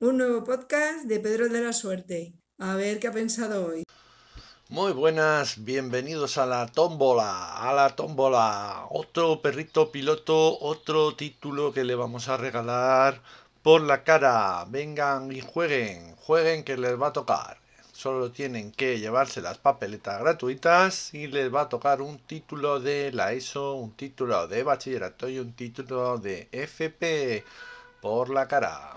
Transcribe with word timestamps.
Un 0.00 0.18
nuevo 0.18 0.44
podcast 0.44 1.06
de 1.06 1.18
Pedro 1.18 1.48
de 1.48 1.60
la 1.60 1.72
Suerte. 1.72 2.32
A 2.58 2.76
ver 2.76 3.00
qué 3.00 3.08
ha 3.08 3.12
pensado 3.12 3.66
hoy. 3.66 3.82
Muy 4.68 4.92
buenas, 4.92 5.64
bienvenidos 5.64 6.38
a 6.38 6.46
la 6.46 6.68
tómbola, 6.68 7.54
a 7.54 7.72
la 7.72 7.96
tómbola. 7.96 8.86
Otro 8.90 9.42
perrito 9.42 9.90
piloto, 9.90 10.56
otro 10.60 11.16
título 11.16 11.72
que 11.72 11.82
le 11.82 11.96
vamos 11.96 12.28
a 12.28 12.36
regalar 12.36 13.20
por 13.64 13.80
la 13.80 14.04
cara. 14.04 14.64
Vengan 14.68 15.32
y 15.32 15.40
jueguen, 15.40 16.14
jueguen 16.14 16.62
que 16.62 16.76
les 16.76 16.94
va 16.94 17.08
a 17.08 17.12
tocar. 17.12 17.58
Solo 17.92 18.30
tienen 18.30 18.70
que 18.70 19.00
llevarse 19.00 19.40
las 19.40 19.58
papeletas 19.58 20.20
gratuitas 20.20 21.12
y 21.12 21.26
les 21.26 21.52
va 21.52 21.62
a 21.62 21.68
tocar 21.68 22.02
un 22.02 22.20
título 22.20 22.78
de 22.78 23.10
la 23.10 23.32
ESO, 23.32 23.74
un 23.74 23.96
título 23.96 24.46
de 24.46 24.62
bachillerato 24.62 25.28
y 25.28 25.40
un 25.40 25.54
título 25.54 26.18
de 26.18 26.48
FP 26.52 27.42
por 28.00 28.30
la 28.30 28.46
cara. 28.46 28.94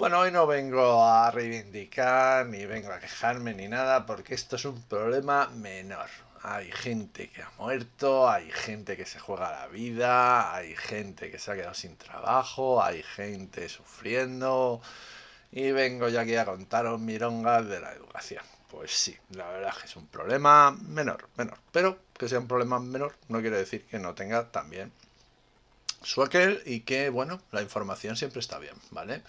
Bueno, 0.00 0.20
hoy 0.20 0.32
no 0.32 0.46
vengo 0.46 1.04
a 1.04 1.30
reivindicar, 1.30 2.46
ni 2.46 2.64
vengo 2.64 2.90
a 2.90 2.98
quejarme, 2.98 3.52
ni 3.52 3.68
nada, 3.68 4.06
porque 4.06 4.32
esto 4.32 4.56
es 4.56 4.64
un 4.64 4.80
problema 4.84 5.48
menor. 5.48 6.08
Hay 6.42 6.72
gente 6.72 7.28
que 7.28 7.42
ha 7.42 7.50
muerto, 7.58 8.26
hay 8.30 8.50
gente 8.50 8.96
que 8.96 9.04
se 9.04 9.18
juega 9.18 9.50
la 9.50 9.66
vida, 9.66 10.54
hay 10.54 10.74
gente 10.74 11.30
que 11.30 11.38
se 11.38 11.52
ha 11.52 11.54
quedado 11.54 11.74
sin 11.74 11.98
trabajo, 11.98 12.82
hay 12.82 13.02
gente 13.02 13.68
sufriendo. 13.68 14.80
Y 15.52 15.70
vengo 15.72 16.08
ya 16.08 16.22
aquí 16.22 16.34
a 16.34 16.46
contaros 16.46 16.98
mirongas 16.98 17.68
de 17.68 17.80
la 17.80 17.92
educación. 17.92 18.42
Pues 18.70 18.92
sí, 18.92 19.14
la 19.32 19.50
verdad 19.50 19.74
es 19.76 19.82
que 19.82 19.86
es 19.86 19.96
un 19.96 20.06
problema 20.06 20.70
menor, 20.70 21.28
menor. 21.36 21.58
Pero 21.72 21.98
que 22.16 22.26
sea 22.26 22.38
un 22.38 22.48
problema 22.48 22.80
menor 22.80 23.14
no 23.28 23.42
quiere 23.42 23.58
decir 23.58 23.84
que 23.84 23.98
no 23.98 24.14
tenga 24.14 24.50
también 24.50 24.92
su 26.02 26.22
aquel 26.22 26.62
y 26.64 26.80
que, 26.80 27.10
bueno, 27.10 27.42
la 27.52 27.60
información 27.60 28.16
siempre 28.16 28.40
está 28.40 28.58
bien, 28.58 28.76
¿vale? 28.92 29.22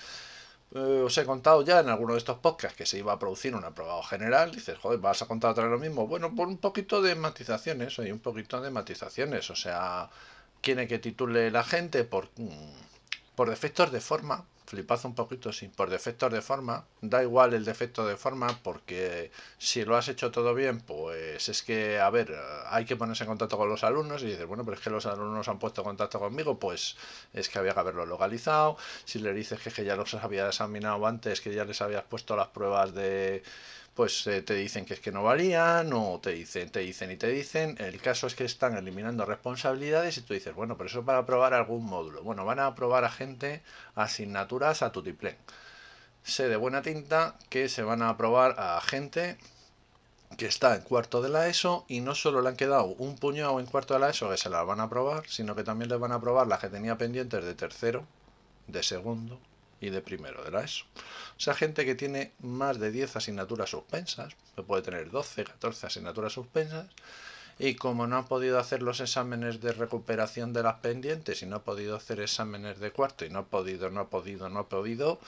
Eh, 0.73 1.03
os 1.07 1.17
he 1.17 1.25
contado 1.25 1.63
ya 1.63 1.79
en 1.81 1.89
alguno 1.89 2.13
de 2.13 2.19
estos 2.19 2.37
podcasts 2.39 2.77
que 2.77 2.85
se 2.85 2.97
iba 2.97 3.11
a 3.13 3.19
producir 3.19 3.53
un 3.55 3.65
aprobado 3.65 4.01
general. 4.03 4.51
Dices, 4.51 4.77
joder, 4.77 4.99
¿vas 4.99 5.21
a 5.21 5.27
contar 5.27 5.51
otra 5.51 5.63
vez 5.65 5.71
lo 5.71 5.79
mismo? 5.79 6.07
Bueno, 6.07 6.33
por 6.35 6.47
un 6.47 6.57
poquito 6.57 7.01
de 7.01 7.15
matizaciones, 7.15 7.99
hay 7.99 8.11
un 8.11 8.19
poquito 8.19 8.61
de 8.61 8.71
matizaciones. 8.71 9.49
O 9.49 9.55
sea, 9.55 10.09
quiere 10.61 10.87
que 10.87 10.99
titule 10.99 11.51
la 11.51 11.63
gente 11.63 12.03
por, 12.05 12.29
mm, 12.37 12.71
por 13.35 13.49
defectos 13.49 13.91
de 13.91 14.01
forma, 14.01 14.45
flipad 14.71 15.05
un 15.05 15.15
poquito, 15.15 15.51
sí, 15.51 15.67
por 15.67 15.89
defectos 15.89 16.31
de 16.31 16.41
forma, 16.41 16.85
da 17.01 17.21
igual 17.21 17.53
el 17.53 17.65
defecto 17.65 18.05
de 18.07 18.15
forma, 18.15 18.47
porque 18.63 19.29
si 19.57 19.83
lo 19.83 19.97
has 19.97 20.07
hecho 20.07 20.31
todo 20.31 20.53
bien, 20.55 20.79
pues 20.79 21.49
es 21.49 21.61
que, 21.61 21.99
a 21.99 22.09
ver, 22.09 22.33
hay 22.67 22.85
que 22.85 22.95
ponerse 22.95 23.25
en 23.25 23.29
contacto 23.29 23.57
con 23.57 23.67
los 23.67 23.83
alumnos 23.83 24.23
y 24.23 24.27
dices, 24.27 24.45
bueno, 24.45 24.63
pero 24.63 24.77
es 24.77 24.83
que 24.83 24.89
los 24.89 25.05
alumnos 25.05 25.49
han 25.49 25.59
puesto 25.59 25.83
contacto 25.83 26.19
conmigo, 26.19 26.57
pues 26.57 26.95
es 27.33 27.49
que 27.49 27.59
había 27.59 27.73
que 27.73 27.81
haberlo 27.81 28.05
localizado, 28.05 28.77
si 29.03 29.19
le 29.19 29.33
dices 29.33 29.59
que, 29.59 29.71
que 29.71 29.83
ya 29.83 29.97
los 29.97 30.13
había 30.13 30.47
examinado 30.47 31.05
antes, 31.05 31.41
que 31.41 31.53
ya 31.53 31.65
les 31.65 31.81
habías 31.81 32.03
puesto 32.03 32.37
las 32.37 32.47
pruebas 32.47 32.93
de 32.93 33.43
pues 33.95 34.25
eh, 34.27 34.41
te 34.41 34.55
dicen 34.55 34.85
que 34.85 34.93
es 34.93 34.99
que 34.99 35.11
no 35.11 35.23
valían 35.23 35.91
o 35.93 36.19
te 36.21 36.31
dicen, 36.31 36.69
te 36.69 36.79
dicen 36.79 37.11
y 37.11 37.17
te 37.17 37.27
dicen. 37.27 37.75
El 37.79 38.01
caso 38.01 38.27
es 38.27 38.35
que 38.35 38.45
están 38.45 38.77
eliminando 38.77 39.25
responsabilidades 39.25 40.17
y 40.17 40.21
tú 40.21 40.33
dices, 40.33 40.55
bueno, 40.55 40.77
pero 40.77 40.89
eso 40.89 41.03
para 41.03 41.19
aprobar 41.19 41.53
algún 41.53 41.85
módulo. 41.85 42.23
Bueno, 42.23 42.45
van 42.45 42.59
a 42.59 42.67
aprobar 42.67 43.03
a 43.05 43.11
gente 43.11 43.61
asignaturas 43.95 44.81
a 44.81 44.91
tutiplén. 44.91 45.35
Sé 46.23 46.47
de 46.47 46.55
buena 46.55 46.81
tinta 46.81 47.35
que 47.49 47.67
se 47.69 47.83
van 47.83 48.01
a 48.01 48.09
aprobar 48.09 48.55
a 48.59 48.79
gente 48.81 49.37
que 50.37 50.45
está 50.45 50.75
en 50.75 50.81
cuarto 50.83 51.21
de 51.21 51.29
la 51.29 51.47
ESO 51.47 51.85
y 51.87 51.99
no 51.99 52.15
solo 52.15 52.41
le 52.41 52.49
han 52.49 52.55
quedado 52.55 52.85
un 52.85 53.17
puñado 53.17 53.59
en 53.59 53.65
cuarto 53.65 53.93
de 53.95 53.99
la 53.99 54.09
ESO 54.09 54.29
que 54.29 54.37
se 54.37 54.49
la 54.49 54.63
van 54.63 54.79
a 54.79 54.83
aprobar, 54.83 55.27
sino 55.27 55.55
que 55.55 55.63
también 55.63 55.89
les 55.89 55.99
van 55.99 56.11
a 56.13 56.15
aprobar 56.15 56.47
las 56.47 56.59
que 56.59 56.69
tenía 56.69 56.97
pendientes 56.97 57.43
de 57.43 57.55
tercero, 57.55 58.05
de 58.67 58.83
segundo, 58.83 59.39
y 59.81 59.89
de 59.89 60.01
primero 60.01 60.43
de 60.43 60.51
la 60.51 60.63
ESO. 60.63 60.85
O 61.37 61.39
sea, 61.39 61.55
gente 61.55 61.85
que 61.85 61.95
tiene 61.95 62.31
más 62.39 62.79
de 62.79 62.91
10 62.91 63.15
asignaturas 63.17 63.71
suspensas, 63.71 64.35
puede 64.67 64.83
tener 64.83 65.09
12, 65.09 65.43
14 65.43 65.87
asignaturas 65.87 66.33
suspensas, 66.33 66.87
y 67.59 67.75
como 67.75 68.07
no 68.07 68.17
ha 68.17 68.25
podido 68.25 68.59
hacer 68.59 68.81
los 68.81 69.01
exámenes 69.01 69.59
de 69.59 69.73
recuperación 69.73 70.53
de 70.53 70.63
las 70.63 70.75
pendientes 70.75 71.41
y 71.41 71.45
no 71.45 71.57
ha 71.57 71.63
podido 71.63 71.95
hacer 71.95 72.19
exámenes 72.19 72.79
de 72.79 72.91
cuarto 72.91 73.25
y 73.25 73.29
no 73.29 73.39
ha 73.39 73.45
podido, 73.45 73.89
no 73.89 74.01
ha 74.01 74.09
podido, 74.09 74.49
no 74.49 74.59
ha 74.61 74.69
podido, 74.69 75.19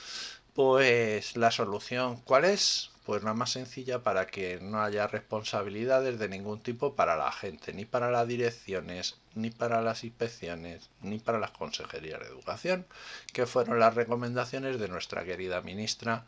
pues 0.54 1.36
la 1.36 1.52
solución, 1.52 2.18
¿cuál 2.22 2.46
es? 2.46 2.93
Pues 3.06 3.24
la 3.24 3.34
más 3.34 3.52
sencilla 3.52 4.02
para 4.02 4.28
que 4.28 4.60
no 4.62 4.82
haya 4.82 5.08
responsabilidades 5.08 6.20
de 6.20 6.30
ningún 6.30 6.62
tipo 6.62 6.96
para 6.96 7.18
la 7.18 7.32
gente, 7.32 7.74
ni 7.74 7.84
para 7.86 8.10
las 8.12 8.28
direcciones, 8.28 9.18
ni 9.36 9.50
para 9.50 9.82
las 9.82 10.04
inspecciones, 10.06 10.90
ni 11.02 11.20
para 11.20 11.40
las 11.40 11.52
consejerías 11.52 12.22
de 12.22 12.28
educación, 12.28 12.86
que 13.34 13.46
fueron 13.46 13.80
las 13.80 13.96
recomendaciones 13.96 14.80
de 14.80 14.88
nuestra 14.88 15.26
querida 15.26 15.62
ministra, 15.62 16.26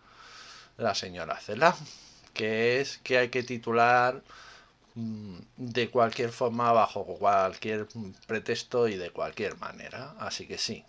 la 0.77 0.95
señora 0.95 1.39
Cela, 1.39 1.75
que 2.33 2.81
es 2.81 2.99
que 2.99 3.17
hay 3.17 3.29
que 3.29 3.43
titular 3.43 4.21
mm, 4.95 5.37
de 5.57 5.89
cualquier 5.89 6.31
forma, 6.31 6.71
bajo 6.73 7.05
cualquier 7.05 7.87
pretexto 8.27 8.87
y 8.87 8.95
de 8.97 9.11
cualquier 9.11 9.57
manera. 9.57 10.15
Así 10.19 10.47
que 10.47 10.57
sí, 10.57 10.83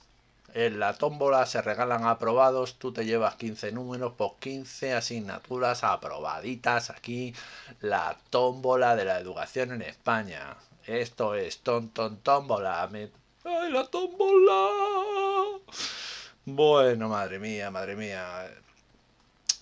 en 0.56 0.80
la 0.80 0.94
tómbola 0.94 1.44
se 1.44 1.60
regalan 1.60 2.06
aprobados, 2.06 2.78
tú 2.78 2.90
te 2.90 3.04
llevas 3.04 3.34
15 3.34 3.72
números 3.72 4.14
por 4.14 4.36
15 4.36 4.94
asignaturas 4.94 5.84
aprobaditas 5.84 6.88
aquí, 6.88 7.34
la 7.82 8.16
tómbola 8.30 8.96
de 8.96 9.04
la 9.04 9.20
educación 9.20 9.72
en 9.72 9.82
España. 9.82 10.56
Esto 10.86 11.34
es 11.34 11.58
ton 11.58 11.90
ton 11.90 12.16
tómbola. 12.22 12.88
¡Ay, 12.90 13.70
la 13.70 13.86
tómbola! 13.86 14.70
Bueno, 16.46 17.10
madre 17.10 17.38
mía, 17.38 17.70
madre 17.70 17.94
mía. 17.94 18.50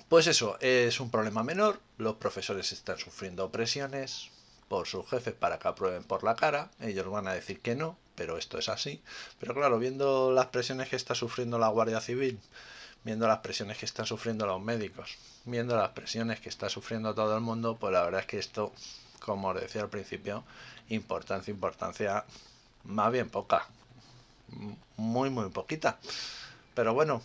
Pues 0.09 0.29
eso, 0.29 0.57
es 0.61 1.01
un 1.01 1.11
problema 1.11 1.43
menor. 1.43 1.81
Los 1.99 2.15
profesores 2.15 2.71
están 2.71 2.99
sufriendo 2.99 3.51
presiones 3.51 4.31
por 4.69 4.87
sus 4.87 5.11
jefes 5.11 5.35
para 5.35 5.59
que 5.59 5.67
aprueben 5.67 6.05
por 6.05 6.23
la 6.23 6.37
cara. 6.37 6.71
Ellos 6.79 7.11
van 7.11 7.27
a 7.27 7.35
decir 7.35 7.61
que 7.61 7.75
no, 7.75 7.97
pero 8.15 8.39
esto 8.39 8.59
es 8.59 8.69
así. 8.69 9.03
Pero 9.39 9.55
claro, 9.55 9.79
viendo 9.79 10.33
las 10.33 10.47
presiones 10.47 10.89
que 10.89 10.97
está 10.97 11.15
sufriendo 11.15 11.59
la 11.59 11.69
Guardia 11.69 12.01
Civil, 12.01 12.41
viendo 13.05 13.29
las 13.29 13.39
presiones 13.39 13.79
que 13.79 13.87
están 13.87 14.07
sufriendo 14.07 14.47
los 14.47 14.61
médicos, 14.61 15.17
viendo 15.45 15.77
las 15.77 15.91
presiones 15.91 16.41
que 16.41 16.49
está 16.49 16.69
sufriendo 16.69 17.15
todo 17.15 17.37
el 17.37 17.43
mundo, 17.43 17.77
pues 17.77 17.93
la 17.93 18.03
verdad 18.03 18.21
es 18.21 18.27
que 18.27 18.39
esto, 18.39 18.73
como 19.21 19.49
os 19.49 19.61
decía 19.61 19.83
al 19.83 19.91
principio, 19.91 20.45
importancia, 20.89 21.53
importancia 21.53 22.25
más 22.85 23.13
bien 23.13 23.29
poca. 23.29 23.67
Muy, 24.97 25.31
muy 25.31 25.51
poquita. 25.51 25.99
Pero 26.75 26.95
bueno, 26.95 27.23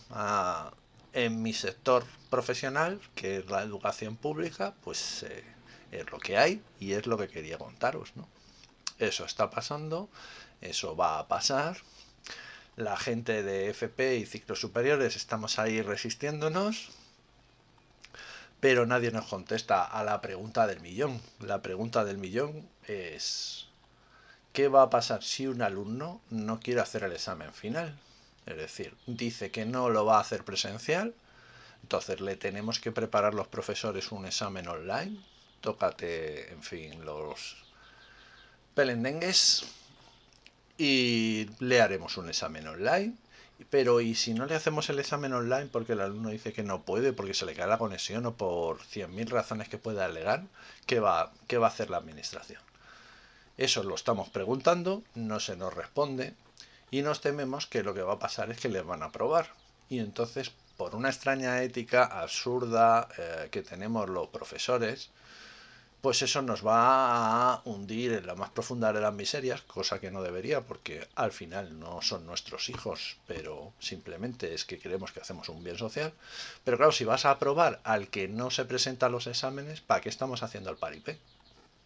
en 1.12 1.42
mi 1.42 1.52
sector 1.52 2.04
profesional, 2.28 3.00
que 3.14 3.38
es 3.38 3.50
la 3.50 3.62
educación 3.62 4.16
pública, 4.16 4.74
pues 4.84 5.24
eh, 5.24 5.44
es 5.90 6.10
lo 6.10 6.18
que 6.18 6.38
hay 6.38 6.62
y 6.78 6.92
es 6.92 7.06
lo 7.06 7.18
que 7.18 7.28
quería 7.28 7.58
contaros, 7.58 8.12
¿no? 8.16 8.28
Eso 9.00 9.24
está 9.24 9.50
pasando 9.50 10.08
eso 10.60 10.94
va 10.96 11.18
a 11.18 11.28
pasar. 11.28 11.78
La 12.76 12.96
gente 12.96 13.42
de 13.42 13.70
FP 13.70 14.16
y 14.16 14.26
ciclos 14.26 14.60
superiores 14.60 15.16
estamos 15.16 15.58
ahí 15.58 15.82
resistiéndonos, 15.82 16.90
pero 18.60 18.86
nadie 18.86 19.10
nos 19.10 19.26
contesta 19.26 19.84
a 19.84 20.04
la 20.04 20.20
pregunta 20.20 20.66
del 20.66 20.80
millón. 20.80 21.20
La 21.40 21.62
pregunta 21.62 22.04
del 22.04 22.18
millón 22.18 22.68
es, 22.86 23.68
¿qué 24.52 24.68
va 24.68 24.82
a 24.82 24.90
pasar 24.90 25.22
si 25.22 25.46
un 25.46 25.62
alumno 25.62 26.20
no 26.30 26.60
quiere 26.60 26.80
hacer 26.80 27.04
el 27.04 27.12
examen 27.12 27.52
final? 27.52 27.98
Es 28.46 28.56
decir, 28.56 28.96
dice 29.06 29.50
que 29.50 29.64
no 29.64 29.88
lo 29.88 30.04
va 30.04 30.18
a 30.18 30.20
hacer 30.20 30.44
presencial, 30.44 31.14
entonces 31.82 32.20
le 32.20 32.36
tenemos 32.36 32.80
que 32.80 32.92
preparar 32.92 33.34
los 33.34 33.48
profesores 33.48 34.12
un 34.12 34.26
examen 34.26 34.68
online. 34.68 35.18
Tócate, 35.60 36.52
en 36.52 36.62
fin, 36.62 37.04
los 37.04 37.69
pelendengues 38.80 39.66
y 40.78 41.50
le 41.58 41.82
haremos 41.82 42.16
un 42.16 42.30
examen 42.30 42.66
online. 42.66 43.14
Pero 43.68 44.00
¿y 44.00 44.14
si 44.14 44.32
no 44.32 44.46
le 44.46 44.54
hacemos 44.54 44.88
el 44.88 44.98
examen 44.98 45.34
online 45.34 45.66
porque 45.66 45.92
el 45.92 46.00
alumno 46.00 46.30
dice 46.30 46.54
que 46.54 46.62
no 46.62 46.80
puede, 46.80 47.12
porque 47.12 47.34
se 47.34 47.44
le 47.44 47.54
cae 47.54 47.66
la 47.66 47.76
conexión 47.76 48.24
o 48.24 48.32
por 48.36 48.78
100.000 48.78 49.28
razones 49.28 49.68
que 49.68 49.76
pueda 49.76 50.06
alegar? 50.06 50.44
¿qué 50.86 50.98
va, 50.98 51.30
¿qué 51.46 51.58
va 51.58 51.66
a 51.66 51.68
hacer 51.68 51.90
la 51.90 51.98
administración? 51.98 52.62
Eso 53.58 53.82
lo 53.82 53.94
estamos 53.94 54.30
preguntando, 54.30 55.02
no 55.14 55.40
se 55.40 55.56
nos 55.56 55.74
responde 55.74 56.32
y 56.90 57.02
nos 57.02 57.20
tememos 57.20 57.66
que 57.66 57.82
lo 57.82 57.92
que 57.92 58.00
va 58.00 58.14
a 58.14 58.18
pasar 58.18 58.50
es 58.50 58.60
que 58.60 58.70
les 58.70 58.86
van 58.86 59.02
a 59.02 59.06
aprobar. 59.06 59.50
Y 59.90 59.98
entonces, 59.98 60.52
por 60.78 60.94
una 60.94 61.10
extraña 61.10 61.62
ética 61.62 62.04
absurda 62.04 63.08
eh, 63.18 63.48
que 63.50 63.60
tenemos 63.60 64.08
los 64.08 64.28
profesores, 64.28 65.10
pues 66.00 66.22
eso 66.22 66.42
nos 66.42 66.66
va 66.66 67.52
a 67.52 67.62
hundir 67.64 68.12
en 68.12 68.26
la 68.26 68.34
más 68.34 68.50
profunda 68.50 68.92
de 68.92 69.00
las 69.00 69.12
miserias, 69.12 69.62
cosa 69.62 70.00
que 70.00 70.10
no 70.10 70.22
debería, 70.22 70.62
porque 70.62 71.08
al 71.14 71.32
final 71.32 71.78
no 71.78 72.02
son 72.02 72.26
nuestros 72.26 72.68
hijos, 72.68 73.16
pero 73.26 73.72
simplemente 73.78 74.54
es 74.54 74.64
que 74.64 74.78
creemos 74.78 75.12
que 75.12 75.20
hacemos 75.20 75.48
un 75.48 75.62
bien 75.62 75.78
social. 75.78 76.12
Pero 76.64 76.76
claro, 76.76 76.92
si 76.92 77.04
vas 77.04 77.24
a 77.24 77.32
aprobar 77.32 77.80
al 77.84 78.08
que 78.08 78.28
no 78.28 78.50
se 78.50 78.64
presenta 78.64 79.06
a 79.06 79.10
los 79.10 79.26
exámenes, 79.26 79.80
¿para 79.80 80.00
qué 80.00 80.08
estamos 80.08 80.42
haciendo 80.42 80.70
el 80.70 80.76
paripé? 80.76 81.18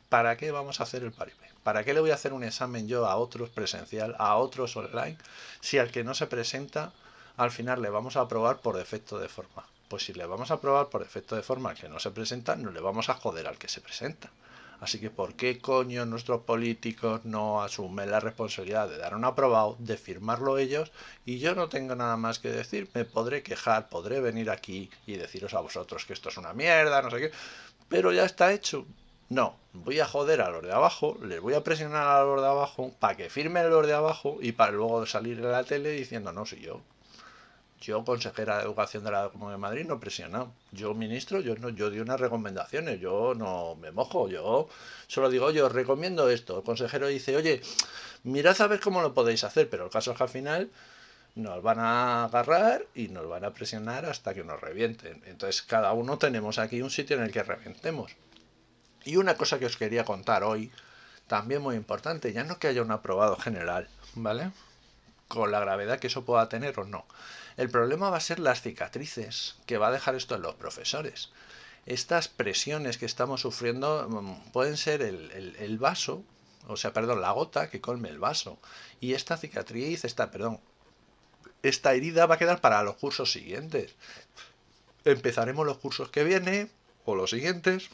¿Para 0.09 0.37
qué 0.37 0.51
vamos 0.51 0.81
a 0.81 0.85
hacer 0.85 1.03
el 1.03 1.13
paripé? 1.13 1.51
¿Para 1.63 1.83
qué 1.83 1.95
le 1.95 2.01
voy 2.01 2.11
a 2.11 2.15
hacer 2.15 2.33
un 2.33 2.45
examen 2.45 2.87
yo 2.87 3.07
a 3.07 3.17
otros 3.17 3.51
presencial, 3.51 4.15
a 4.19 4.37
otros 4.37 4.77
online, 4.77 5.19
si 5.61 5.79
al 5.79 5.91
que 5.91 6.05
no 6.05 6.15
se 6.15 6.27
presenta 6.27 6.93
al 7.37 7.51
final 7.51 7.83
le 7.83 7.91
vamos 7.91 8.17
a 8.17 8.21
aprobar 8.21 8.59
por 8.59 8.77
defecto 8.77 9.19
de 9.19 9.29
forma. 9.29 9.65
Pues 9.94 10.06
si 10.06 10.12
le 10.12 10.26
vamos 10.26 10.50
a 10.50 10.55
aprobar 10.55 10.88
por 10.88 11.05
defecto 11.05 11.37
de 11.37 11.44
forma 11.44 11.70
al 11.70 11.76
que 11.76 11.88
no 11.88 12.00
se 12.00 12.11
presenta, 12.11 12.56
no 12.56 12.73
le 12.73 12.81
vamos 12.81 13.11
a 13.11 13.14
joder 13.14 13.46
al 13.46 13.58
que 13.58 13.69
se 13.69 13.81
presenta. 13.81 14.29
Así 14.81 14.99
que 14.99 15.08
¿por 15.08 15.35
qué 15.35 15.61
coño 15.61 16.05
nuestros 16.05 16.41
políticos 16.41 17.20
no 17.23 17.62
asumen 17.62 18.11
la 18.11 18.19
responsabilidad 18.19 18.88
de 18.88 18.99
dar 18.99 19.14
un 19.14 19.25
aprobado, 19.25 19.76
de 19.79 19.96
firmarlo 19.96 20.58
ellos 20.58 20.91
y 21.25 21.38
yo 21.38 21.55
no 21.55 21.69
tengo 21.69 21.94
nada 21.94 22.17
más 22.17 22.41
que 22.41 22.49
decir? 22.49 22.91
Me 22.93 23.05
podré 23.05 23.44
quejar, 23.44 23.88
podré 23.88 24.20
venir 24.20 24.50
aquí 24.50 24.91
y 25.06 25.14
deciros 25.14 25.55
a 25.55 25.61
vosotros 25.61 26.05
que 26.05 26.14
esto 26.14 26.29
es 26.29 26.38
una 26.38 26.55
mierda, 26.55 27.00
no 27.00 27.08
sé 27.12 27.19
qué, 27.19 27.31
pero 27.88 28.11
ya 28.11 28.25
está 28.25 28.52
hecho. 28.52 28.87
No, 29.29 29.55
voy 29.75 30.00
a 30.00 30.06
joder 30.06 30.41
a 30.41 30.50
los 30.50 30.64
de 30.64 30.73
abajo, 30.73 31.17
les 31.23 31.41
voy 31.41 31.55
a 31.55 31.62
presionar 31.62 32.08
a 32.08 32.25
los 32.25 32.41
de 32.41 32.49
abajo 32.49 32.93
para 32.99 33.17
que 33.17 33.31
firmen 33.31 33.70
los 33.70 33.87
de 33.87 33.94
abajo 33.94 34.38
y 34.41 34.50
para 34.50 34.73
luego 34.73 35.06
salir 35.06 35.38
en 35.38 35.52
la 35.52 35.62
tele 35.62 35.91
diciendo 35.91 36.32
no, 36.32 36.44
soy 36.44 36.62
yo. 36.62 36.81
Yo, 37.85 38.03
consejera 38.03 38.57
de 38.57 38.65
Educación 38.65 39.05
de 39.05 39.11
la 39.11 39.29
Comunidad 39.29 39.57
de 39.57 39.61
Madrid, 39.61 39.85
no 39.87 39.97
he 39.97 39.99
presionado. 39.99 40.53
Yo, 40.73 40.95
ministro, 40.95 41.41
yo 41.41 41.55
no, 41.57 41.69
yo 41.69 41.91
di 41.91 42.01
unas 42.01 42.19
recomendaciones, 42.19 42.99
yo 42.99 43.35
no 43.35 43.75
me 43.75 43.91
mojo, 43.91 44.31
yo 44.31 44.69
solo 45.07 45.29
digo, 45.29 45.51
yo 45.51 45.69
recomiendo 45.69 46.31
esto. 46.31 46.57
El 46.57 46.65
consejero 46.65 47.09
dice, 47.09 47.37
oye, 47.37 47.61
mirad 48.23 48.59
a 48.59 48.69
ver 48.69 48.81
cómo 48.81 49.03
lo 49.03 49.13
podéis 49.13 49.45
hacer, 49.45 49.69
pero 49.69 49.85
el 49.85 49.91
caso 49.91 50.13
es 50.13 50.17
que 50.17 50.23
al 50.23 50.31
final 50.31 50.71
nos 51.35 51.63
van 51.63 51.79
a 51.79 52.25
agarrar 52.25 52.87
y 52.95 53.09
nos 53.09 53.29
van 53.29 53.45
a 53.45 53.53
presionar 53.53 54.07
hasta 54.07 54.33
que 54.33 54.45
nos 54.45 54.59
revienten. 54.63 55.23
Entonces, 55.27 55.61
cada 55.61 55.93
uno 55.93 56.17
tenemos 56.17 56.59
aquí 56.59 56.81
un 56.81 56.91
sitio 56.91 57.17
en 57.17 57.25
el 57.25 57.33
que 57.33 57.43
reventemos. 57.43 58.17
Y 59.05 59.17
una 59.17 59.37
cosa 59.37 59.59
que 59.59 59.67
os 59.67 59.77
quería 59.77 60.07
contar 60.07 60.43
hoy, 60.43 60.73
también 61.27 61.61
muy 61.61 61.77
importante, 61.77 62.33
ya 62.33 62.45
no 62.45 62.59
que 62.59 62.69
haya 62.69 62.81
un 62.81 62.93
aprobado 62.93 63.37
general, 63.37 63.89
¿vale? 64.15 64.53
Con 65.29 65.50
la 65.50 65.61
gravedad 65.61 65.99
que 65.99 66.09
eso 66.09 66.25
pueda 66.25 66.49
tener 66.49 66.79
o 66.79 66.85
no. 66.85 67.06
El 67.56 67.71
problema 67.71 68.11
va 68.11 68.17
a 68.17 68.21
ser 68.21 68.41
las 68.41 68.62
cicatrices 68.62 69.56
que 69.67 69.79
va 69.79 69.88
a 69.88 69.93
dejar 69.93 70.15
esto 70.15 70.35
en 70.35 70.43
los 70.43 70.55
profesores. 70.55 71.31
Estas 71.87 72.29
presiones 72.29 72.99
que 72.99 73.06
estamos 73.06 73.43
sufriendo 73.43 74.09
mm, 74.09 74.50
pueden 74.53 74.76
ser 74.76 75.03
el, 75.03 75.79
vaso, 75.79 76.23
o 76.67 76.76
sea, 76.76 76.93
perdón, 76.93 77.21
la 77.21 77.32
gota 77.32 77.71
que 77.71 77.81
colme 77.81 78.09
el 78.09 78.19
vaso. 78.19 78.59
Y 79.00 79.15
esta 79.15 79.37
cicatriz, 79.37 80.05
esta, 80.05 80.31
perdón, 80.31 80.61
esta 81.62 81.94
herida 81.94 82.27
va 82.27 82.37
a 82.37 82.38
quedar 82.38 82.61
para 82.61 82.82
los 82.82 82.97
cursos 82.97 83.31
siguientes. 83.32 83.94
Empezaremos 85.05 85.67
los 85.67 85.79
cursos 85.79 86.11
que 86.11 86.25
vienen, 86.25 86.70
o 87.05 87.15
los 87.15 87.31
siguientes, 87.31 87.91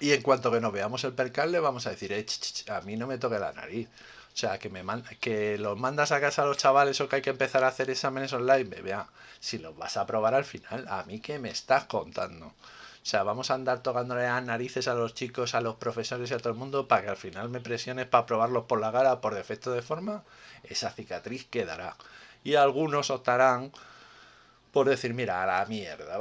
y 0.00 0.12
en 0.12 0.22
cuanto 0.22 0.50
que 0.50 0.60
nos 0.60 0.72
veamos 0.72 1.04
el 1.04 1.12
percal, 1.12 1.52
le 1.52 1.60
vamos 1.60 1.86
a 1.86 1.90
decir, 1.90 2.12
eh, 2.12 2.24
a 2.68 2.80
mí 2.82 2.96
no 2.96 3.06
me 3.06 3.18
toque 3.18 3.38
la 3.38 3.52
nariz. 3.52 3.88
Sea, 4.40 4.58
que 4.58 4.70
me 4.70 4.82
que 5.20 5.58
los 5.58 5.78
mandas 5.78 6.12
a 6.12 6.20
casa 6.20 6.40
a 6.40 6.46
los 6.46 6.56
chavales 6.56 6.98
o 7.02 7.10
que 7.10 7.16
hay 7.16 7.22
que 7.22 7.28
empezar 7.28 7.62
a 7.62 7.68
hacer 7.68 7.90
exámenes 7.90 8.32
online, 8.32 8.80
vea, 8.80 9.06
si 9.38 9.58
los 9.58 9.76
vas 9.76 9.98
a 9.98 10.06
probar 10.06 10.34
al 10.34 10.46
final, 10.46 10.86
a 10.88 11.04
mí 11.04 11.20
que 11.20 11.38
me 11.38 11.50
estás 11.50 11.84
contando. 11.84 12.46
O 12.46 12.54
sea, 13.02 13.22
vamos 13.22 13.50
a 13.50 13.54
andar 13.54 13.82
tocándole 13.82 14.22
las 14.22 14.42
narices 14.42 14.88
a 14.88 14.94
los 14.94 15.12
chicos, 15.12 15.54
a 15.54 15.60
los 15.60 15.76
profesores 15.76 16.30
y 16.30 16.34
a 16.34 16.38
todo 16.38 16.54
el 16.54 16.58
mundo 16.58 16.88
para 16.88 17.02
que 17.02 17.10
al 17.10 17.18
final 17.18 17.50
me 17.50 17.60
presiones 17.60 18.06
para 18.06 18.24
probarlos 18.24 18.64
por 18.64 18.80
la 18.80 18.90
cara 18.90 19.20
por 19.20 19.34
defecto 19.34 19.72
de 19.72 19.82
forma. 19.82 20.24
Esa 20.64 20.90
cicatriz 20.90 21.44
quedará. 21.44 21.96
Y 22.42 22.54
algunos 22.54 23.10
optarán 23.10 23.72
por 24.72 24.88
decir, 24.88 25.12
mira, 25.12 25.42
a 25.42 25.46
la 25.46 25.66
mierda, 25.66 26.16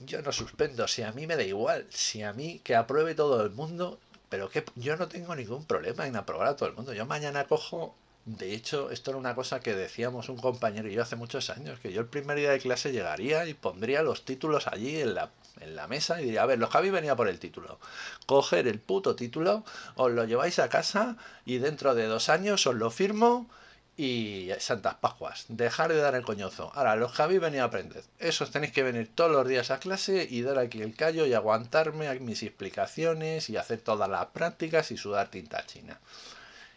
yo 0.00 0.22
no 0.22 0.30
suspendo, 0.30 0.86
si 0.86 1.02
a 1.02 1.10
mí 1.10 1.26
me 1.26 1.34
da 1.34 1.42
igual, 1.42 1.86
si 1.90 2.22
a 2.22 2.32
mí 2.32 2.60
que 2.62 2.76
apruebe 2.76 3.16
todo 3.16 3.42
el 3.42 3.50
mundo, 3.50 3.98
pero 4.28 4.48
que 4.48 4.64
yo 4.74 4.96
no 4.96 5.08
tengo 5.08 5.34
ningún 5.34 5.64
problema 5.64 6.06
en 6.06 6.16
aprobar 6.16 6.48
a 6.48 6.56
todo 6.56 6.68
el 6.68 6.74
mundo. 6.74 6.92
Yo 6.92 7.06
mañana 7.06 7.44
cojo, 7.44 7.94
de 8.24 8.54
hecho, 8.54 8.90
esto 8.90 9.10
era 9.10 9.18
una 9.18 9.34
cosa 9.34 9.60
que 9.60 9.74
decíamos 9.74 10.28
un 10.28 10.38
compañero 10.38 10.88
y 10.88 10.94
yo 10.94 11.02
hace 11.02 11.16
muchos 11.16 11.50
años, 11.50 11.78
que 11.80 11.92
yo 11.92 12.00
el 12.00 12.06
primer 12.06 12.38
día 12.38 12.50
de 12.50 12.58
clase 12.58 12.92
llegaría 12.92 13.46
y 13.46 13.54
pondría 13.54 14.02
los 14.02 14.24
títulos 14.24 14.66
allí 14.66 15.00
en 15.00 15.14
la, 15.14 15.30
en 15.60 15.76
la 15.76 15.86
mesa 15.86 16.20
y 16.20 16.24
diría, 16.24 16.42
a 16.42 16.46
ver, 16.46 16.58
los 16.58 16.70
Javi 16.70 16.90
venía 16.90 17.16
por 17.16 17.28
el 17.28 17.38
título. 17.38 17.78
Coger 18.26 18.66
el 18.66 18.80
puto 18.80 19.14
título, 19.14 19.64
os 19.96 20.10
lo 20.10 20.24
lleváis 20.24 20.58
a 20.58 20.68
casa 20.68 21.16
y 21.44 21.58
dentro 21.58 21.94
de 21.94 22.06
dos 22.06 22.28
años 22.28 22.66
os 22.66 22.74
lo 22.74 22.90
firmo 22.90 23.48
y 23.96 24.50
Santas 24.58 24.96
Pascuas. 24.96 25.46
Dejar 25.48 25.92
de 25.92 25.98
dar 25.98 26.14
el 26.14 26.24
coñozo. 26.24 26.72
Ahora, 26.74 26.96
los 26.96 27.12
que 27.12 27.22
habéis 27.22 27.40
venido 27.40 27.62
a 27.62 27.66
aprender, 27.66 28.02
esos 28.18 28.50
tenéis 28.50 28.72
que 28.72 28.82
venir 28.82 29.10
todos 29.14 29.30
los 29.30 29.46
días 29.46 29.70
a 29.70 29.78
clase 29.78 30.26
y 30.28 30.42
dar 30.42 30.58
aquí 30.58 30.82
el 30.82 30.96
callo 30.96 31.26
y 31.26 31.34
aguantarme 31.34 32.08
a 32.08 32.14
mis 32.14 32.42
explicaciones 32.42 33.48
y 33.50 33.56
hacer 33.56 33.80
todas 33.80 34.08
las 34.08 34.26
prácticas 34.26 34.90
y 34.90 34.96
sudar 34.96 35.28
tinta 35.28 35.64
china. 35.66 36.00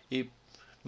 Y 0.10 0.30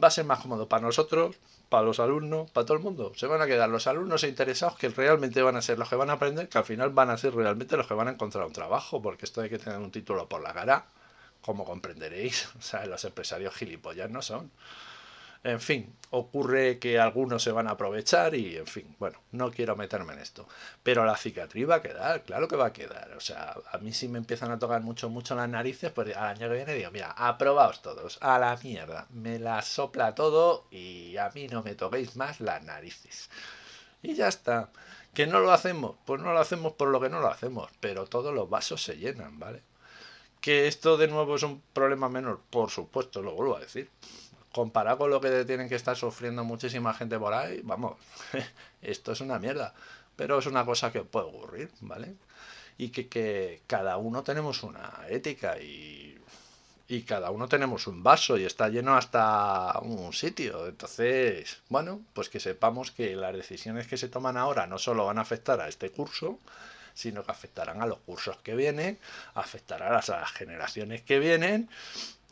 va 0.02 0.10
a 0.10 0.12
ser 0.12 0.26
más 0.26 0.40
cómodo 0.40 0.70
para 0.70 0.84
nosotros, 0.84 1.36
para 1.70 1.84
los 1.84 2.00
alumnos, 2.00 2.50
para 2.52 2.66
todo 2.66 2.78
el 2.78 2.84
mundo. 2.84 3.12
Se 3.16 3.26
van 3.28 3.42
a 3.42 3.48
quedar 3.48 3.70
los 3.70 3.88
alumnos 3.88 4.24
interesados 4.24 4.78
que 4.78 4.90
realmente 4.90 5.42
van 5.42 5.56
a 5.56 5.62
ser 5.62 5.80
los 5.80 5.90
que 5.90 5.96
van 5.96 6.10
a 6.12 6.14
aprender, 6.14 6.48
que 6.48 6.58
al 6.58 6.66
final 6.66 6.92
van 6.92 7.10
a 7.10 7.18
ser 7.18 7.34
realmente 7.34 7.76
los 7.76 7.88
que 7.88 7.94
van 7.96 8.08
a 8.08 8.12
encontrar 8.12 8.46
un 8.46 8.54
trabajo, 8.54 9.02
porque 9.02 9.26
esto 9.26 9.42
hay 9.42 9.50
que 9.50 9.60
tener 9.60 9.80
un 9.80 9.92
título 9.92 10.30
por 10.30 10.42
la 10.42 10.54
cara, 10.54 10.86
como 11.42 11.66
comprenderéis. 11.66 12.50
O 12.60 12.62
sea, 12.62 12.86
los 12.86 13.04
empresarios 13.06 13.56
gilipollas 13.56 14.10
no 14.10 14.22
son. 14.22 14.52
En 15.44 15.62
fin, 15.62 15.96
ocurre 16.12 16.80
que 16.80 17.00
algunos 17.00 17.44
se 17.44 17.54
van 17.54 17.68
a 17.68 17.72
aprovechar 17.72 18.36
y, 18.36 18.58
en 18.58 18.68
fin, 18.68 18.96
bueno, 19.00 19.22
no 19.32 19.52
quiero 19.52 19.78
meterme 19.78 20.14
en 20.14 20.20
esto. 20.20 20.46
Pero 20.84 21.06
la 21.06 21.16
cicatriz 21.16 21.70
va 21.70 21.76
a 21.76 21.82
quedar, 21.82 22.24
claro 22.24 22.50
que 22.50 22.58
va 22.58 22.68
a 22.68 22.74
quedar. 22.74 23.14
O 23.16 23.22
sea, 23.22 23.56
a 23.72 23.78
mí 23.78 23.94
si 23.94 24.10
me 24.10 24.18
empiezan 24.18 24.52
a 24.52 24.60
tocar 24.60 24.82
mucho, 24.82 25.10
mucho 25.10 25.36
las 25.36 25.48
narices, 25.48 25.92
pues 25.94 26.16
al 26.16 26.36
año 26.36 26.50
que 26.50 26.56
viene 26.56 26.74
digo, 26.74 26.92
mira, 26.92 27.12
aprobaos 27.12 27.82
todos, 27.82 28.18
a 28.22 28.38
la 28.38 28.58
mierda. 28.62 29.08
Me 29.12 29.40
la 29.40 29.62
sopla 29.62 30.14
todo 30.14 30.66
y 30.72 31.16
a 31.18 31.30
mí 31.30 31.48
no 31.48 31.64
me 31.64 31.76
toquéis 31.76 32.18
más 32.18 32.42
las 32.42 32.62
narices. 32.64 33.30
Y 34.02 34.16
ya 34.16 34.28
está. 34.28 34.72
¿Que 35.14 35.26
no 35.26 35.40
lo 35.40 35.52
hacemos? 35.54 35.96
Pues 36.06 36.22
no 36.22 36.34
lo 36.34 36.40
hacemos 36.40 36.74
por 36.74 36.90
lo 36.90 37.00
que 37.00 37.10
no 37.10 37.22
lo 37.22 37.28
hacemos, 37.28 37.70
pero 37.80 38.06
todos 38.08 38.34
los 38.34 38.50
vasos 38.50 38.84
se 38.84 38.98
llenan, 38.98 39.40
¿vale? 39.40 39.64
Que 40.42 40.68
esto 40.68 40.98
de 40.98 41.08
nuevo 41.08 41.36
es 41.36 41.44
un 41.44 41.62
problema 41.74 42.10
menor, 42.10 42.42
por 42.50 42.70
supuesto, 42.70 43.22
lo 43.22 43.34
vuelvo 43.34 43.58
a 43.58 43.62
decir 43.62 43.90
comparado 44.52 44.98
con 45.00 45.10
lo 45.10 45.22
que 45.22 45.46
tienen 45.46 45.70
que 45.70 45.76
estar 45.76 45.96
sufriendo 45.96 46.44
muchísima 46.44 46.94
gente 46.94 47.20
por 47.20 47.34
ahí, 47.34 47.62
vamos, 47.64 47.98
esto 48.82 49.12
es 49.12 49.22
una 49.22 49.40
mierda. 49.40 49.74
Pero 50.16 50.40
es 50.40 50.46
una 50.48 50.66
cosa 50.66 50.92
que 50.92 51.02
puede 51.02 51.28
ocurrir, 51.28 51.72
¿vale? 51.82 52.16
Y 52.78 52.90
que, 52.90 53.08
que 53.08 53.62
cada 53.68 53.98
uno 53.98 54.24
tenemos 54.24 54.64
una 54.64 54.92
ética 55.10 55.60
y, 55.60 56.18
y 56.90 57.04
cada 57.04 57.30
uno 57.30 57.48
tenemos 57.48 57.86
un 57.86 58.02
vaso 58.02 58.38
y 58.38 58.46
está 58.46 58.68
lleno 58.68 58.98
hasta 58.98 59.80
un 59.82 60.12
sitio. 60.12 60.68
Entonces, 60.68 61.62
bueno, 61.70 62.02
pues 62.14 62.30
que 62.30 62.40
sepamos 62.40 62.92
que 62.92 63.16
las 63.16 63.34
decisiones 63.34 63.88
que 63.88 63.96
se 63.96 64.10
toman 64.10 64.38
ahora 64.38 64.66
no 64.66 64.80
solo 64.80 65.06
van 65.06 65.20
a 65.20 65.22
afectar 65.22 65.62
a 65.62 65.68
este 65.68 65.92
curso, 65.92 66.40
sino 66.96 67.24
que 67.24 67.32
afectarán 67.32 67.82
a 67.84 67.86
los 67.86 68.00
cursos 68.00 68.38
que 68.38 68.56
vienen, 68.56 68.98
afectarán 69.36 69.94
a 69.94 70.02
las 70.08 70.32
generaciones 70.32 71.04
que 71.04 71.20
vienen 71.20 71.70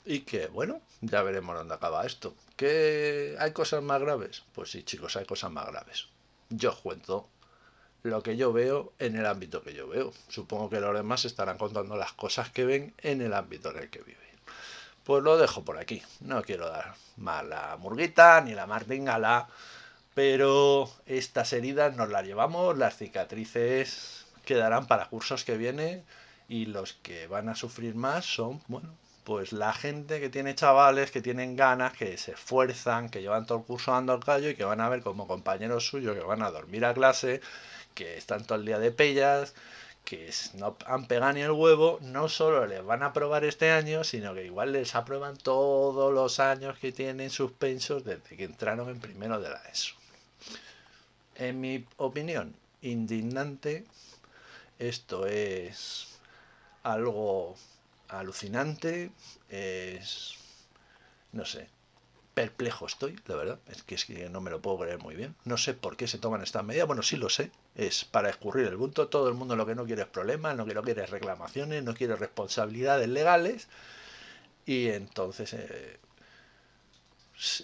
y 0.07 0.21
que, 0.21 0.47
bueno, 0.47 0.81
ya 1.01 1.21
veremos 1.21 1.55
dónde 1.55 1.73
acaba 1.73 2.05
esto. 2.05 2.33
¿Que 2.55 3.35
hay 3.39 3.51
cosas 3.51 3.83
más 3.83 3.99
graves? 3.99 4.43
Pues 4.53 4.71
sí, 4.71 4.83
chicos, 4.83 5.17
hay 5.17 5.25
cosas 5.25 5.51
más 5.51 5.67
graves. 5.67 6.07
Yo 6.49 6.69
os 6.69 6.77
cuento 6.77 7.27
lo 8.03 8.23
que 8.23 8.37
yo 8.37 8.53
veo 8.53 8.93
en 8.99 9.17
el 9.17 9.25
ámbito 9.25 9.61
que 9.61 9.73
yo 9.73 9.87
veo. 9.87 10.13
Supongo 10.29 10.69
que 10.69 10.79
los 10.79 10.95
demás 10.95 11.25
estarán 11.25 11.57
contando 11.57 11.97
las 11.97 12.13
cosas 12.13 12.49
que 12.49 12.63
ven 12.63 12.93
en 12.99 13.21
el 13.21 13.33
ámbito 13.33 13.71
en 13.71 13.79
el 13.79 13.89
que 13.89 13.99
viven. 13.99 14.17
Pues 15.03 15.23
lo 15.23 15.37
dejo 15.37 15.65
por 15.65 15.77
aquí. 15.77 16.01
No 16.21 16.41
quiero 16.41 16.69
dar 16.69 16.95
más 17.17 17.45
la 17.45 17.75
murguita 17.77 18.39
ni 18.41 18.53
la 18.53 18.65
martingala, 18.65 19.49
pero 20.13 20.89
estas 21.05 21.51
heridas 21.51 21.97
nos 21.97 22.09
las 22.09 22.25
llevamos, 22.25 22.77
las 22.77 22.95
cicatrices 22.95 24.25
quedarán 24.45 24.87
para 24.87 25.09
cursos 25.09 25.43
que 25.43 25.57
vienen 25.57 26.05
y 26.47 26.65
los 26.65 26.93
que 26.93 27.27
van 27.27 27.49
a 27.49 27.55
sufrir 27.55 27.95
más 27.95 28.25
son, 28.25 28.61
bueno, 28.67 28.95
pues 29.27 29.51
la 29.51 29.74
gente 29.74 30.22
que 30.22 30.29
tiene 30.29 30.55
chavales, 30.55 31.12
que 31.12 31.22
tienen 31.22 31.57
ganas, 31.57 31.91
que 31.91 32.17
se 32.17 32.31
esfuerzan, 32.31 33.10
que 33.10 33.19
llevan 33.19 33.46
todo 33.46 33.57
el 33.57 33.65
curso 33.65 33.91
dando 33.91 34.13
al 34.13 34.24
callo 34.24 34.48
y 34.50 34.55
que 34.55 34.63
van 34.63 34.79
a 34.79 34.88
ver 34.88 35.01
como 35.01 35.27
compañeros 35.27 35.86
suyos 35.86 36.15
que 36.15 36.24
van 36.24 36.41
a 36.41 36.50
dormir 36.50 36.86
a 36.86 36.93
clase, 36.93 37.41
que 37.93 38.15
están 38.15 38.46
todo 38.46 38.57
el 38.57 38.65
día 38.65 38.79
de 38.79 38.89
pellas, 38.91 39.53
que 40.05 40.31
no 40.53 40.77
han 40.86 41.07
pegado 41.07 41.34
ni 41.34 41.41
el 41.41 41.51
huevo, 41.51 42.00
no 42.03 42.29
solo 42.29 42.65
les 42.67 42.86
van 42.86 43.03
a 43.03 43.07
aprobar 43.07 43.43
este 43.43 43.69
año, 43.69 44.05
sino 44.05 44.34
que 44.34 44.46
igual 44.46 44.72
les 44.72 44.96
aprueban 44.96 45.36
todos 45.36 46.13
los 46.13 46.39
años 46.39 46.79
que 46.79 46.93
tienen 46.93 47.29
suspensos 47.29 48.05
desde 48.05 48.38
que 48.38 48.46
entraron 48.46 48.88
en 48.88 49.01
primero 49.01 49.41
de 49.41 49.50
la 49.50 49.62
ESO. 49.69 49.96
En 51.36 51.60
mi 51.60 51.86
opinión, 51.98 52.55
indignante, 52.81 53.84
esto 54.79 55.27
es 55.27 56.17
algo 56.84 57.57
alucinante, 58.09 59.11
es, 59.49 60.35
no 61.31 61.45
sé, 61.45 61.69
perplejo 62.33 62.85
estoy, 62.85 63.19
la 63.25 63.35
verdad, 63.35 63.59
es 63.67 63.83
que, 63.83 63.95
es 63.95 64.05
que 64.05 64.29
no 64.29 64.41
me 64.41 64.51
lo 64.51 64.61
puedo 64.61 64.79
creer 64.79 64.99
muy 64.99 65.15
bien. 65.15 65.35
No 65.45 65.57
sé 65.57 65.73
por 65.73 65.97
qué 65.97 66.07
se 66.07 66.19
toman 66.19 66.43
estas 66.43 66.63
medidas, 66.63 66.87
bueno, 66.87 67.01
sí 67.03 67.17
lo 67.17 67.29
sé, 67.29 67.51
es 67.75 68.05
para 68.05 68.29
escurrir 68.29 68.67
el 68.67 68.77
punto, 68.77 69.07
todo 69.07 69.27
el 69.29 69.35
mundo 69.35 69.55
lo 69.55 69.65
que 69.65 69.75
no 69.75 69.85
quiere 69.85 70.03
es 70.03 70.07
problemas, 70.07 70.55
no 70.55 70.65
quiere 70.65 71.05
reclamaciones, 71.07 71.83
no 71.83 71.93
quiere 71.95 72.15
responsabilidades 72.15 73.09
legales, 73.09 73.67
y 74.65 74.89
entonces, 74.89 75.53
eh, 75.53 75.99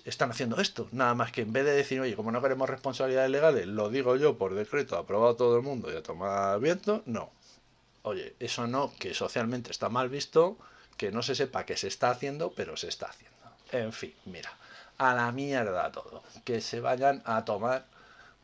están 0.05 0.31
haciendo 0.31 0.59
esto. 0.59 0.87
Nada 0.91 1.15
más 1.15 1.31
que 1.31 1.41
en 1.41 1.53
vez 1.53 1.65
de 1.65 1.71
decir, 1.73 1.99
oye, 1.99 2.15
como 2.15 2.31
no 2.31 2.41
queremos 2.41 2.69
responsabilidades 2.69 3.29
legales, 3.31 3.67
lo 3.67 3.89
digo 3.89 4.15
yo 4.15 4.37
por 4.37 4.53
decreto, 4.55 4.97
aprobado 4.97 5.35
todo 5.35 5.57
el 5.57 5.63
mundo 5.63 5.91
y 5.91 5.95
a 5.95 6.03
tomar 6.03 6.59
viento, 6.59 7.03
no. 7.05 7.31
Oye, 8.03 8.35
eso 8.39 8.67
no, 8.67 8.93
que 8.99 9.13
socialmente 9.13 9.71
está 9.71 9.89
mal 9.89 10.09
visto, 10.09 10.57
que 10.97 11.11
no 11.11 11.23
se 11.23 11.35
sepa 11.35 11.65
que 11.65 11.77
se 11.77 11.87
está 11.87 12.11
haciendo, 12.11 12.53
pero 12.53 12.77
se 12.77 12.89
está 12.89 13.07
haciendo. 13.07 13.37
En 13.71 13.93
fin, 13.93 14.13
mira, 14.25 14.51
a 14.97 15.15
la 15.15 15.31
mierda 15.31 15.91
todo. 15.91 16.23
Que 16.43 16.61
se 16.61 16.79
vayan 16.79 17.23
a 17.25 17.45
tomar 17.45 17.87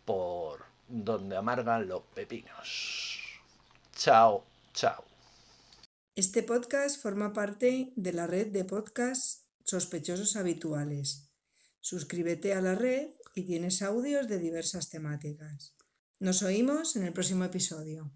por 0.06 0.64
donde 0.88 1.36
amargan 1.36 1.88
los 1.88 2.04
pepinos. 2.16 3.20
Chao, 3.96 4.46
chao. 4.74 5.04
Este 6.16 6.42
podcast 6.42 7.02
forma 7.02 7.34
parte 7.34 7.94
de 7.96 8.14
la 8.14 8.28
red 8.28 8.48
de 8.48 8.66
podcasts 8.66 9.46
sospechosos 9.64 10.36
habituales. 10.36 11.30
Suscríbete 11.82 12.54
a 12.54 12.62
la 12.62 12.76
red 12.76 13.10
y 13.36 13.46
tienes 13.46 13.82
audios 13.82 14.28
de 14.28 14.40
diversas 14.40 14.90
temáticas. 14.90 15.76
Nos 16.20 16.44
oímos 16.44 16.96
en 16.96 17.04
el 17.04 17.14
próximo 17.14 17.46
episodio. 17.46 18.12